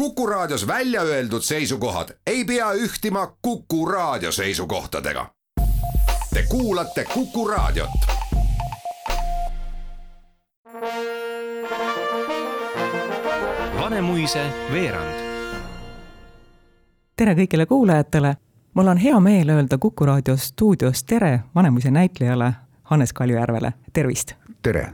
[0.00, 5.26] Kuku Raadios välja öeldud seisukohad ei pea ühtima Kuku Raadio seisukohtadega.
[6.34, 7.90] Te kuulate Kuku Raadiot.
[13.80, 15.14] Vanemuise veerand.
[17.16, 18.36] tere kõigile kuulajatele.
[18.74, 24.32] mul on hea meel öelda Kuku raadio stuudios tere Vanemuise näitlejale Hannes Kaljujärvele, tervist.
[24.62, 24.92] tere.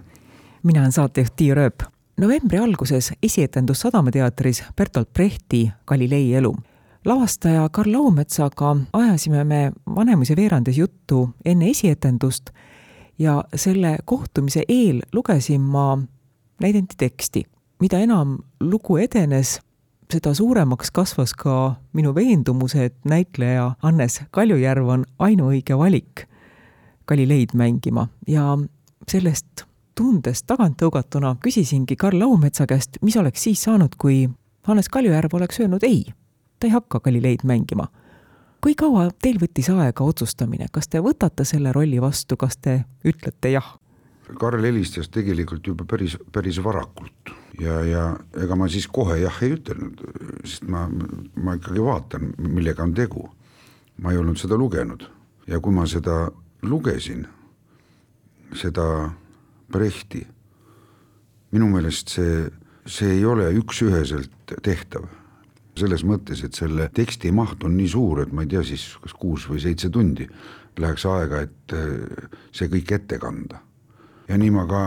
[0.62, 1.95] mina olen saatejuht Tiia Rööp.
[2.17, 6.57] Novembri alguses esietendus Sadama teatris Bertolt Brechti Galilei elu.
[7.05, 12.51] lavastaja Karl Laumetsaga ajasime me Vanemuise veerandis juttu enne esietendust
[13.19, 15.98] ja selle kohtumise eel lugesin ma
[16.60, 17.45] näidendi teksti.
[17.80, 19.60] mida enam lugu edenes,
[20.12, 26.29] seda suuremaks kasvas ka minu veendumus, et näitleja Hannes Kaljujärv on ainuõige valik
[27.09, 28.59] Galileid mängima ja
[29.09, 34.27] sellest tundest tagant tõugatuna küsisingi Karl Laumetsa käest, mis oleks siis saanud, kui
[34.68, 36.04] Hannes Kaljujärv oleks öelnud ei,
[36.60, 37.88] ta ei hakka Galileid mängima.
[38.60, 43.52] kui kaua teil võttis aega otsustamine, kas te võtate selle rolli vastu, kas te ütlete
[43.52, 43.76] jah?
[44.40, 48.06] Karl helistas tegelikult juba päris, päris varakult ja, ja
[48.43, 50.02] ega ma siis kohe jah ei ütelnud,
[50.45, 50.88] sest ma,
[51.37, 53.28] ma ikkagi vaatan, millega on tegu.
[54.02, 55.06] ma ei olnud seda lugenud
[55.46, 56.26] ja kui ma seda
[56.62, 57.23] lugesin,
[58.52, 59.12] seda
[59.72, 60.22] Brechti,
[61.52, 62.46] minu meelest see,
[62.86, 65.06] see ei ole üks-üheselt tehtav.
[65.76, 69.12] selles mõttes, et selle teksti maht on nii suur, et ma ei tea siis, kas
[69.12, 70.25] kuus või seitse tundi
[70.78, 71.75] läheks aega, et
[72.53, 73.60] see kõik ette kanda
[74.28, 74.82] ja nii ma ka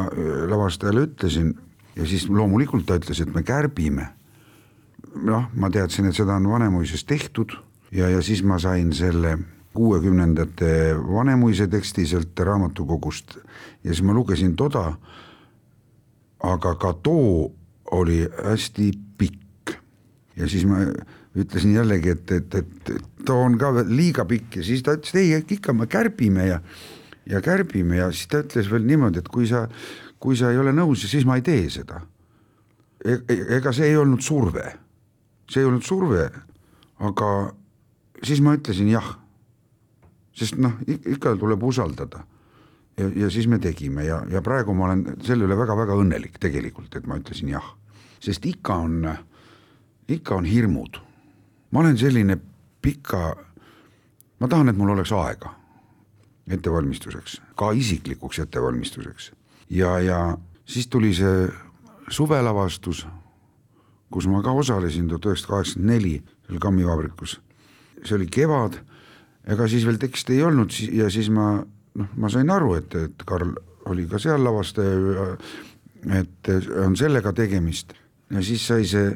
[0.49, 1.53] lavastajale ütlesin
[1.95, 4.09] ja siis loomulikult ta ütles, et me kärbime.
[5.15, 7.55] noh, ma teadsin, et seda on Vanemuises tehtud
[7.91, 9.37] ja, ja siis ma sain selle
[9.73, 13.37] kuuekümnendate Vanemuise teksti sealt raamatukogust
[13.83, 14.93] ja siis ma lugesin toda.
[16.43, 17.51] aga ka too
[17.91, 19.73] oli hästi pikk
[20.35, 20.77] ja siis ma
[21.35, 25.35] ütlesin jällegi, et, et, et too on ka liiga pikk ja siis ta ütles, ei
[25.35, 26.61] ikka me kärbime ja
[27.29, 29.67] ja kärbime ja siis ta ütles veel niimoodi, et kui sa,
[30.19, 32.01] kui sa ei ole nõus, siis ma ei tee seda
[33.05, 33.19] e.
[33.59, 34.65] ega see ei olnud surve,
[35.49, 36.29] see ei olnud surve,
[36.99, 37.29] aga
[38.23, 39.15] siis ma ütlesin jah.
[40.39, 42.23] Sest noh, ikka tuleb usaldada.
[42.97, 46.95] ja, ja siis me tegime ja, ja praegu ma olen selle üle väga-väga õnnelik tegelikult,
[46.95, 47.75] et ma ütlesin jah,
[48.19, 49.07] sest ikka on,
[50.07, 50.99] ikka on hirmud.
[51.71, 52.39] ma olen selline
[52.81, 53.35] pika,
[54.39, 55.55] ma tahan, et mul oleks aega
[56.49, 59.31] ettevalmistuseks, ka isiklikuks ettevalmistuseks.
[59.69, 61.47] ja, ja siis tuli see
[62.09, 63.05] suvelavastus,
[64.09, 66.15] kus ma ka osalesin tuhat üheksasada kaheksakümmend neli
[66.47, 67.39] seal kammivabrikus.
[68.03, 68.79] see oli kevad,
[69.47, 71.51] ega siis veel teksti ei olnud ja siis ma
[71.99, 73.55] noh, ma sain aru, et, et Karl
[73.89, 75.25] oli ka seal lavastaja,
[76.19, 76.51] et
[76.83, 77.95] on sellega tegemist.
[78.29, 79.09] Ja siis sai see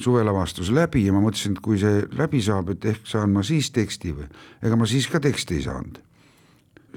[0.00, 3.70] suvelavastus läbi ja ma mõtlesin, et kui see läbi saab, et ehk saan ma siis
[3.74, 4.28] teksti või,
[4.64, 6.00] ega ma siis ka teksti ei saanud.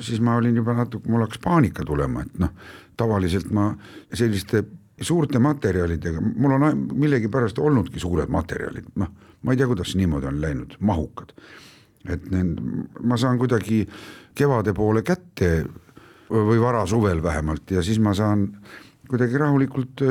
[0.04, 2.54] Siis ma olin juba natuke, mul hakkas paanika tulema, et noh,
[2.98, 3.70] tavaliselt ma
[4.14, 4.64] selliste
[5.04, 9.12] suurte materjalidega, mul on millegipärast olnudki suured materjalid, noh,
[9.44, 11.36] ma ei tea, kuidas niimoodi on läinud, mahukad.
[12.10, 12.58] Et need,
[13.02, 13.84] ma saan kuidagi
[14.36, 15.64] kevade poole kätte
[16.34, 18.48] või varasuvel vähemalt ja siis ma saan
[19.08, 20.02] kuidagi rahulikult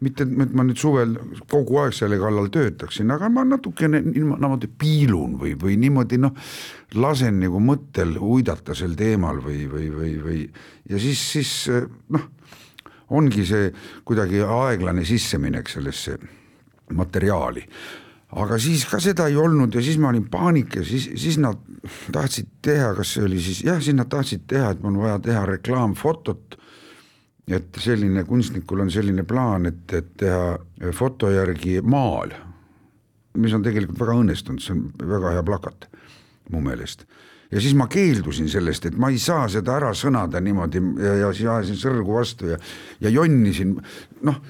[0.00, 1.14] mitte, et ma nüüd suvel
[1.50, 6.32] kogu aeg selle kallal töötaksin, aga ma natukene niimoodi piilun või, või niimoodi noh,
[6.96, 10.42] lasen nagu mõttel uidata sel teemal või, või, või, või
[10.88, 11.52] ja siis, siis
[12.16, 12.28] noh,
[13.10, 13.72] ongi see
[14.06, 16.16] kuidagi aeglane sisseminek sellesse
[16.96, 17.66] materjali
[18.30, 21.58] aga siis ka seda ei olnud ja siis ma olin paanikas, siis, siis nad
[22.12, 25.18] tahtsid teha, kas see oli siis jah, siis nad tahtsid teha, et mul on vaja
[25.24, 26.60] teha reklaamfotot
[27.50, 32.32] et selline kunstnikul on selline plaan, et, et teha foto järgi maal,
[33.40, 35.88] mis on tegelikult väga õnnestunud, see on väga hea plakat
[36.50, 37.06] mu meelest.
[37.50, 41.32] Ja siis ma keeldusin sellest, et ma ei saa seda ära sõnada niimoodi ja, ja
[41.34, 42.58] siis ajasin sõrgu vastu ja,
[43.02, 43.74] ja jonnisin,
[44.26, 44.40] noh,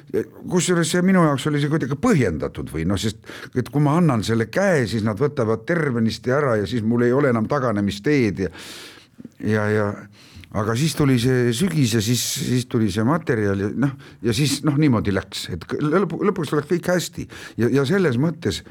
[0.51, 3.25] kusjuures see minu jaoks oli see kuidagi põhjendatud või noh, sest
[3.57, 7.17] et kui ma annan selle käe, siis nad võtavad tervenisti ära ja siis mul ei
[7.17, 8.53] ole enam taganemisteed ja,
[9.49, 9.91] ja, ja
[10.61, 13.93] aga siis tuli see sügis ja siis, siis tuli see materjal ja noh,
[14.27, 17.27] ja siis noh, niimoodi läks, et lõpu, lõpuks läks kõik hästi.
[17.61, 18.65] Ja, ja selles mõttes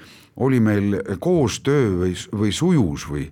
[0.44, 3.30] oli meil koostöö või, või sujus või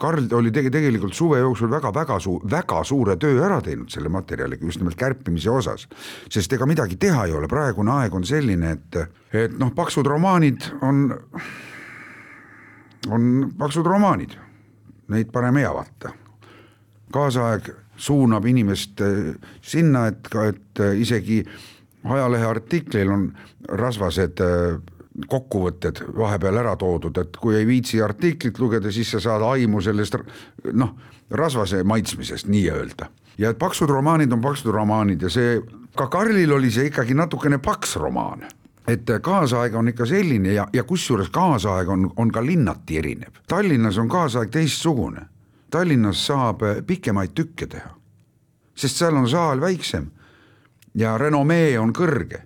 [0.00, 4.64] Karl oli tege, tegelikult suve jooksul väga-väga suu-, väga suure töö ära teinud selle materjaliga,
[4.64, 5.88] just nimelt kärpimise osas.
[6.30, 8.96] sest ega midagi teha ei ole, praegune aeg on selline, et,
[9.36, 11.04] et noh, paksud romaanid on,
[13.10, 14.38] on paksud romaanid,
[15.12, 16.14] neid parem ei avata.
[17.12, 17.68] Kaasaeg
[18.00, 21.42] suunab inimest äh, sinna, et ka, et äh, isegi
[22.04, 23.28] ajalehe artiklil on
[23.68, 24.80] rasvased äh,
[25.28, 30.16] kokkuvõtted vahepeal ära toodud, et kui ei viitsi artiklit lugeda, siis sa saad aimu sellest
[30.72, 30.94] noh,
[31.30, 33.10] rasvase maitsmisest nii-öelda.
[33.38, 35.60] ja et paksud romaanid on paksud romaanid ja see,
[35.96, 38.44] ka Karlil oli see ikkagi natukene paks romaan
[38.88, 43.42] et kaasaeg on ikka selline ja, ja kusjuures kaasaeg on, on ka linnati erinev.
[43.48, 45.26] Tallinnas on kaasaeg teistsugune.
[45.70, 47.92] Tallinnas saab pikemaid tükke teha,
[48.74, 50.08] sest seal on saal väiksem
[50.98, 52.42] ja renomee on kõrge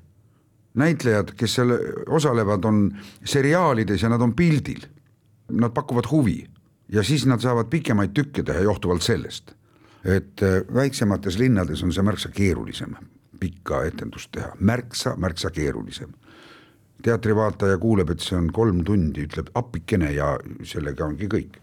[0.75, 1.73] näitlejad, kes seal
[2.07, 2.87] osalevad, on
[3.25, 4.87] seriaalides ja nad on pildil.
[5.53, 6.45] Nad pakuvad huvi
[6.89, 9.53] ja siis nad saavad pikemaid tükke teha johtuvalt sellest,
[10.05, 12.97] et äh, väiksemates linnades on see märksa keerulisem
[13.41, 16.13] pikka etendust teha, märksa, märksa keerulisem.
[17.05, 21.59] teatrivaataja kuuleb, et see on kolm tundi, ütleb appikene ja sellega ongi kõik.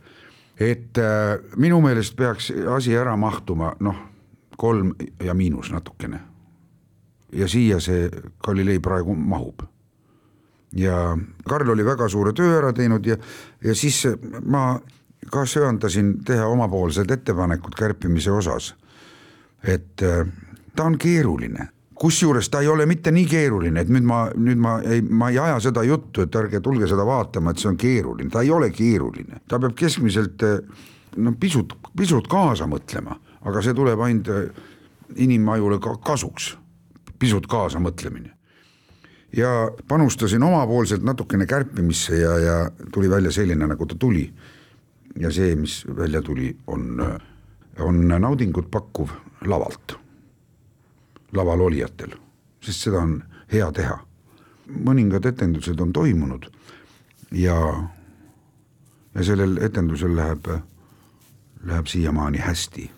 [0.60, 3.98] et äh, minu meelest peaks asi ära mahtuma noh,
[4.58, 4.94] kolm
[5.24, 6.19] ja miinus natukene
[7.31, 8.10] ja siia see
[8.44, 9.62] Galilei praegu mahub.
[10.75, 11.18] ja
[11.48, 13.18] Karl oli väga suure töö ära teinud ja,
[13.63, 14.07] ja siis
[14.45, 14.80] ma
[15.31, 18.75] ka söandasin teha omapoolsed ettepanekud kärpimise osas.
[19.63, 20.28] et äh,
[20.75, 24.80] ta on keeruline, kusjuures ta ei ole mitte nii keeruline, et nüüd ma, nüüd ma
[24.81, 28.30] ei, ma ei aja seda juttu, et ärge tulge seda vaatama, et see on keeruline,
[28.34, 30.42] ta ei ole keeruline, ta peab keskmiselt
[31.18, 34.66] no pisut, pisut kaasa mõtlema, aga see tuleb ainult äh,
[35.16, 36.56] inimajule ka kasuks
[37.22, 38.34] pisut kaasamõtlemine.
[39.38, 42.56] ja panustasin omapoolselt natukene kärpimisse ja, ja
[42.94, 44.34] tuli välja selline, nagu ta tuli.
[45.20, 47.04] ja see, mis välja tuli, on,
[47.80, 49.10] on naudingut pakkuv
[49.46, 49.96] lavalt,
[51.34, 52.16] laval olijatel,
[52.64, 53.20] sest seda on
[53.54, 54.00] hea teha.
[54.72, 56.46] mõningad etendused on toimunud
[57.32, 57.58] ja,
[59.16, 60.48] ja sellel etendusel läheb,
[61.64, 62.90] läheb siiamaani hästi,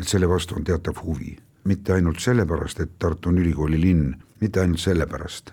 [0.00, 4.60] et selle vastu on teatav huvi mitte ainult sellepärast, et Tartu on ülikooli linn, mitte
[4.60, 5.50] ainult sellepärast,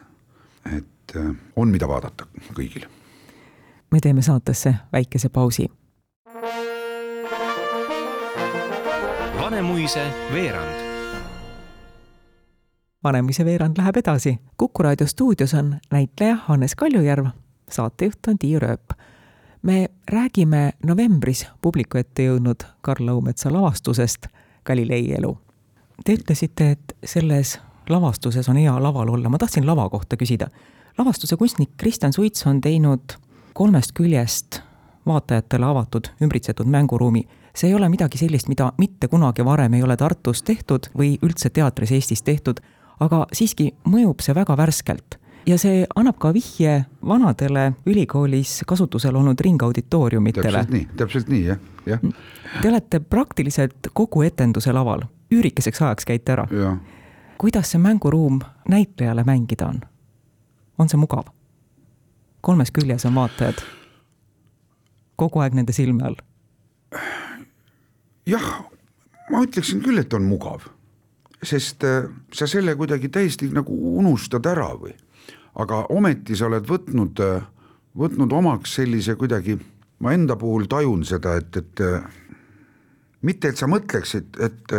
[0.77, 2.87] et äh, on, mida vaadata kõigil.
[3.91, 5.69] me teeme saatesse väikese pausi.
[9.41, 10.85] Vanemuise veerand.
[13.03, 14.39] Vanemuise veerand läheb edasi.
[14.57, 17.27] kuku raadio stuudios on näitleja Hannes Kaljujärv,
[17.71, 18.93] saatejuht on Tiia Rööp.
[19.61, 24.27] me räägime novembris publiku ette jõudnud Karl Lõumetsa lavastusest
[24.63, 25.46] Galilei elu
[26.05, 27.57] Te ütlesite, et selles
[27.89, 30.47] lavastuses on hea laval olla, ma tahtsin lava kohta küsida.
[30.97, 33.17] lavastuse kunstnik Kristjan Suits on teinud
[33.53, 34.61] kolmest küljest
[35.05, 37.27] vaatajatele avatud ümbritsetud mänguruumi.
[37.55, 41.49] see ei ole midagi sellist, mida mitte kunagi varem ei ole Tartus tehtud või üldse
[41.49, 42.59] teatris Eestis tehtud,
[42.99, 45.17] aga siiski mõjub see väga värskelt
[45.47, 50.51] ja see annab ka vihje vanadele ülikoolis kasutusel olnud ringauditooriumitele.
[50.51, 51.99] täpselt nii, täpselt nii, jah, jah.
[52.61, 56.47] Te olete praktiliselt kogu etenduse laval üürikeseks ajaks käite ära.
[57.37, 58.39] kuidas see mänguruum
[58.69, 59.81] näitlejale mängida on?
[60.77, 61.27] on see mugav?
[62.41, 63.61] kolmes küljes on vaatajad,
[65.15, 66.15] kogu aeg nende silme all.
[68.25, 68.47] jah,
[69.31, 70.69] ma ütleksin küll, et on mugav,
[71.43, 74.93] sest äh, sa selle kuidagi täiesti nagu unustad ära või,
[75.59, 77.49] aga ometi sa oled võtnud, äh,
[77.97, 79.57] võtnud omaks sellise kuidagi,
[79.99, 82.07] ma enda puhul tajun seda, et, et äh,
[83.21, 84.75] mitte et sa mõtleksid, et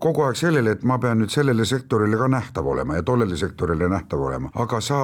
[0.00, 3.88] kogu aeg sellele, et ma pean nüüd sellele sektorile ka nähtav olema ja tollele sektorile
[3.88, 4.98] nähtav olema, aga sa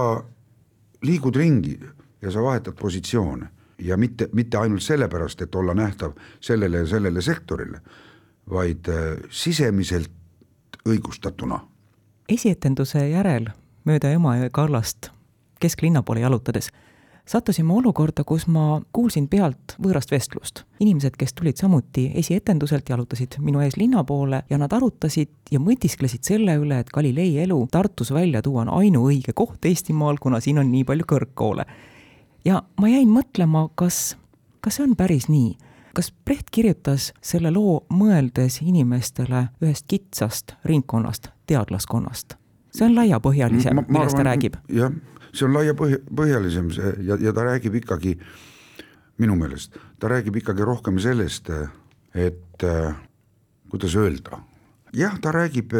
[1.02, 1.78] liigud ringi
[2.22, 3.48] ja sa vahetad positsioone
[3.78, 7.80] ja mitte, mitte ainult sellepärast, et olla nähtav sellele ja sellele sektorile,
[8.50, 10.10] vaid äh, sisemiselt
[10.88, 11.60] õigustatuna.
[12.28, 13.48] esietenduse järel
[13.84, 15.10] mööda Emajõe kallast
[15.60, 16.70] kesklinna poole jalutades
[17.26, 20.64] sattusime olukorda, kus ma kuulsin pealt võõrast vestlust.
[20.80, 26.24] inimesed, kes tulid samuti esietenduselt, jalutasid minu ees linna poole ja nad arutasid ja mõtisklesid
[26.24, 30.70] selle üle, et Galilei elu Tartus välja tuua on ainuõige koht Eestimaal, kuna siin on
[30.72, 31.64] nii palju kõrgkoole.
[32.44, 34.16] ja ma jäin mõtlema, kas,
[34.60, 35.56] kas see on päris nii
[35.94, 42.36] kas Brecht kirjutas selle loo mõeldes inimestele ühest kitsast ringkonnast, teadlaskonnast?
[42.70, 44.56] see on laiapõhjalisem, millest ta räägib.
[44.70, 44.92] jah,
[45.32, 48.16] see on laiapõhjalisem see ja, ja ta räägib ikkagi,
[49.20, 51.50] minu meelest, ta räägib ikkagi rohkem sellest,
[52.14, 52.66] et
[53.70, 54.40] kuidas öelda,
[54.96, 55.76] jah, ta räägib,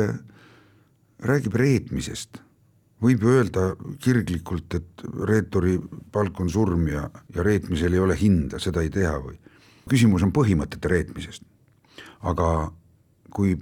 [1.19, 2.43] räägib reetmisest.
[3.01, 3.63] võib ju öelda
[4.05, 5.79] kirglikult, et reetori
[6.13, 9.39] palk on surm ja, ja reetmisel ei ole hinda, seda ei tea või.
[9.89, 11.43] küsimus on põhimõtete reetmisest.
[12.21, 12.73] aga
[13.31, 13.57] kui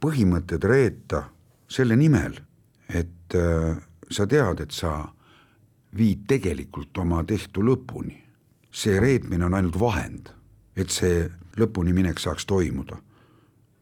[0.00, 1.24] põhimõtted reeta
[1.68, 2.38] selle nimel,
[2.88, 3.76] et äh,
[4.10, 5.15] sa tead, et sa
[5.96, 8.22] viid tegelikult oma tehtu lõpuni.
[8.76, 10.28] see reetmine on ainult vahend,
[10.76, 12.96] et see lõpuni minek saaks toimuda.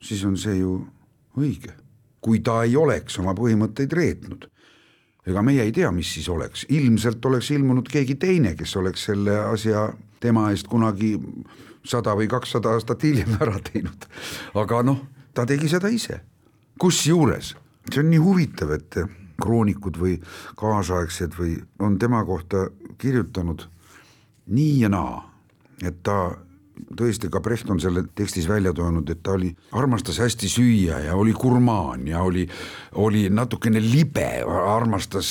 [0.00, 0.86] siis on see ju
[1.36, 1.72] õige,
[2.20, 4.48] kui ta ei oleks oma põhimõtteid reetnud.
[5.26, 9.38] ega meie ei tea, mis siis oleks, ilmselt oleks ilmunud keegi teine, kes oleks selle
[9.38, 11.18] asja tema eest kunagi
[11.84, 14.06] sada või kakssada aastat hiljem ära teinud.
[14.54, 16.20] aga noh, ta tegi seda ise,
[16.78, 17.54] kusjuures
[17.92, 18.96] see on nii huvitav, et
[19.42, 20.16] kroonikud või
[20.56, 23.68] kaasaegsed või on tema kohta kirjutanud
[24.46, 25.22] nii ja naa,
[25.82, 26.36] et ta
[26.98, 31.16] tõesti, ka Brecht on selle tekstis välja toonud, et ta oli, armastas hästi süüa ja
[31.16, 32.44] oli gurmaan ja oli,
[33.00, 35.30] oli natukene libe, armastas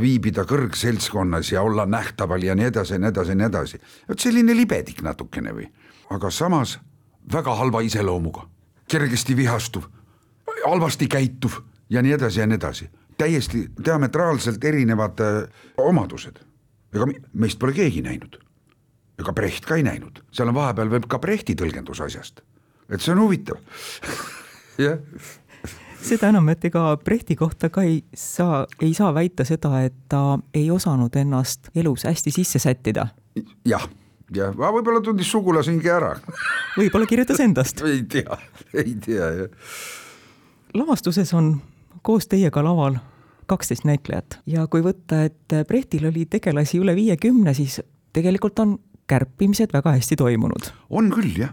[0.00, 3.80] viibida kõrgseltskonnas ja olla nähtaval ja nii edasi ja nii edasi ja nii edasi.
[4.08, 5.68] vot selline libedik natukene või,
[6.14, 6.78] aga samas
[7.32, 8.46] väga halva iseloomuga,
[8.88, 9.88] kergesti vihastuv,
[10.64, 16.40] halvasti käituv ja nii edasi ja nii edasi, täiesti diametraalselt erinevad öö, omadused.
[16.94, 18.38] ega meist pole keegi näinud.
[19.18, 22.40] Ega Brecht ka ei näinud, seal on vahepeal veel ka Brechti tõlgendus asjast,
[22.90, 23.60] et see on huvitav.
[24.84, 24.98] Jah.
[26.04, 30.38] Seda enam, et ega Brechti kohta ka ei saa, ei saa väita seda, et ta
[30.54, 33.06] ei osanud ennast elus hästi sisse sättida.
[33.34, 33.44] Ja,.
[33.70, 33.86] jah,
[34.34, 36.16] jah, võib-olla tundis sugulasingi ära.
[36.76, 37.80] Võib-olla kirjutas endast.
[37.90, 38.38] Ei tea,
[38.74, 39.70] ei tea jah.
[40.74, 41.54] lavastuses on
[42.04, 43.00] koos teiega laval
[43.48, 47.80] kaksteist näitlejat ja kui võtta, et Brechtil oli tegelasi üle viiekümne, siis
[48.12, 48.78] tegelikult on
[49.10, 50.70] kärpimised väga hästi toimunud.
[50.90, 51.52] on küll, jah.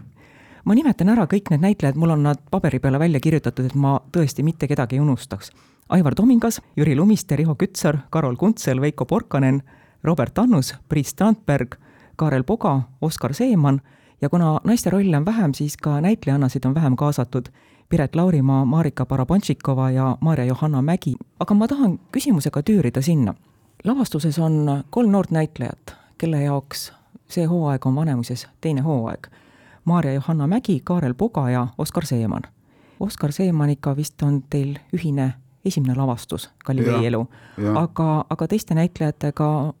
[0.64, 3.98] ma nimetan ära kõik need näitlejad, mul on nad paberi peale välja kirjutatud, et ma
[4.12, 5.50] tõesti mitte kedagi ei unustaks.
[5.88, 9.62] Aivar Tomingas, Jüri Lumiste, Riho Kütsar, Karol Kuntsel, Veiko Porkanen,
[10.04, 11.74] Robert Annus, Priit Strandberg,
[12.16, 13.80] Kaarel Poga, Oskar Seeman
[14.22, 17.48] ja kuna naiste rolle on vähem, siis ka näitlejannasid on vähem kaasatud.
[17.92, 23.34] Piret Laurimaa, Marika Barabantšikova ja Maarja Johanna Mägi, aga ma tahan küsimusega tüürida sinna.
[23.84, 26.92] lavastuses on kolm noort näitlejat, kelle jaoks
[27.28, 29.28] see hooaeg on Vanemuises teine hooaeg.
[29.84, 32.42] Maarja Johanna Mägi, Kaarel Poga ja Oskar Seeman.
[33.00, 35.32] Oskar Seemaniga vist on teil ühine
[35.64, 37.26] esimene lavastus, Galilei elu,
[37.76, 39.72] aga, aga teiste näitlejatega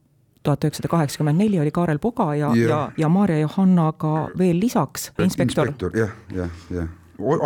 [0.42, 5.12] tuhat üheksasada kaheksakümmend neli oli Kaarel Poga ja, ja, ja, ja Maarja Johannaga veel lisaks
[5.18, 5.68] inspektor.
[5.68, 6.88] inspektor jah, jah, jah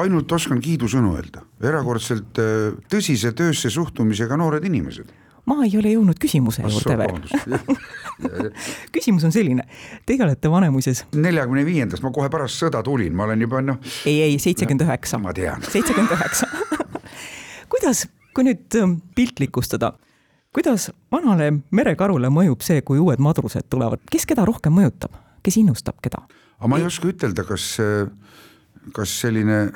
[0.03, 5.13] ainult oskan kiidusõnu öelda, erakordselt äh, tõsise töösse suhtumisega noored inimesed
[5.47, 7.21] ma ei ole jõudnud küsimuse juurde veel.
[8.97, 9.67] küsimus on selline,
[10.09, 11.05] teie olete Vanemuises.
[11.15, 13.79] neljakümne viiendast, ma kohe pärast sõda tulin, ma olen juba noh.
[14.09, 15.21] ei, ei seitsekümmend üheksa.
[15.23, 15.63] ma tean.
[15.75, 16.51] seitsekümmend üheksa.
[17.73, 19.93] kuidas, kui nüüd ähm, piltlikustada,
[20.57, 25.15] kuidas vanale merekarule mõjub see, kui uued madrused tulevad, kes keda rohkem mõjutab,
[25.47, 26.27] kes innustab keda?
[26.57, 27.77] aga ma ei oska ütelda, kas,
[28.95, 29.67] kas selline,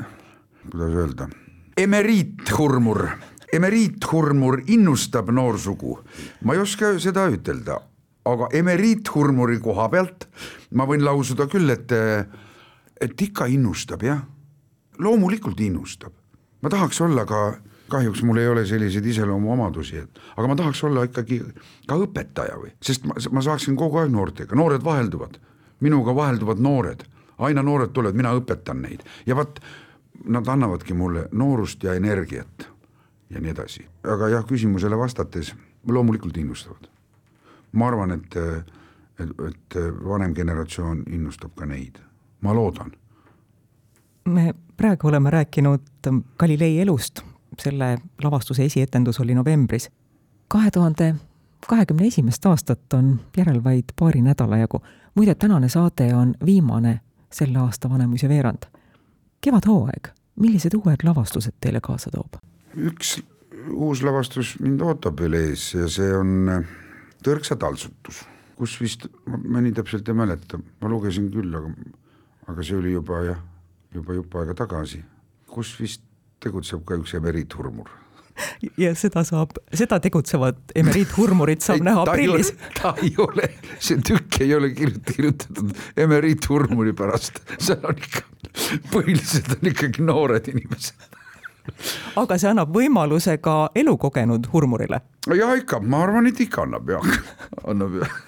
[0.70, 1.28] kuidas öelda,
[1.76, 3.08] emeriithurmur
[3.52, 5.98] emeriithurmur innustab noorsugu,
[6.46, 7.80] ma ei oska seda ütelda,
[8.30, 10.28] aga emeriithurmuri koha pealt
[10.76, 11.92] ma võin lausuda küll, et,
[13.00, 14.22] et ikka innustab jah,
[15.00, 16.14] loomulikult innustab.
[16.62, 17.58] ma tahaks olla ka,
[17.90, 21.40] kahjuks mul ei ole selliseid iseloomuomadusi, et aga ma tahaks olla ikkagi
[21.88, 25.40] ka õpetaja või, sest ma, ma saaksin kogu aeg noortega, noored vahelduvad,
[25.80, 27.06] minuga vahelduvad noored,
[27.40, 29.60] aina noored tulevad, mina õpetan neid ja vot
[30.24, 32.68] nad annavadki mulle noorust ja energiat
[33.30, 35.54] ja nii edasi, aga jah, küsimusele vastates
[35.88, 36.88] loomulikult innustavad.
[37.72, 38.36] ma arvan, et,
[39.20, 41.98] et, et vanem generatsioon innustab ka neid,
[42.40, 42.92] ma loodan.
[44.24, 47.22] me praegu oleme rääkinud Galilei elust,
[47.58, 49.90] selle lavastuse esietendus oli novembris.
[50.48, 51.14] kahe tuhande
[51.66, 54.82] kahekümne esimest aastat on järel vaid paari nädala jagu.
[55.14, 57.00] muide, tänane saade on viimane
[57.32, 58.66] selle aasta Vanemuise veerand.
[59.40, 62.40] kevadhooaeg, millised uued lavastused teile kaasa toob?
[62.76, 63.18] üks
[63.74, 66.76] uus lavastus mind ootab veel ees ja see on äh,
[67.20, 68.22] Tõrksa taltsutus,
[68.56, 71.68] kus vist, ma nii täpselt ei mäleta, ma lugesin küll, aga,
[72.48, 73.42] aga see oli juba jah,
[73.92, 75.02] juba jupp aega tagasi,
[75.44, 76.06] kus vist
[76.40, 77.92] tegutseb ka üks emeriithurmur
[78.80, 82.52] ja seda saab, seda tegutsevat emeriithurmurit saab ei, näha aprillis.
[82.80, 88.26] ta ei ole, see tükk ei ole kirjutatud emeriithurmuri pärast, seal on ikka,
[88.92, 91.08] põhiliselt on ikkagi noored inimesed
[92.18, 95.02] aga see annab võimaluse ka elukogenud hurmurile.
[95.36, 97.14] ja ikka, ma arvan, et ikka annab jah,
[97.70, 98.18] annab jah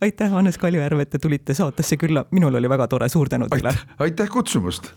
[0.00, 3.74] aitäh, Hannes Kaljujärv, et te tulite saatesse külla, minul oli väga tore, suur tänu teile.
[3.98, 4.92] aitäh kutsumast.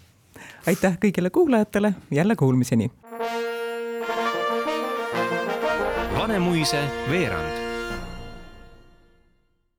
[0.68, 2.92] aitäh kõigile kuulajatele, jälle kuulmiseni.
[6.34, 7.63] Vanemuise veerand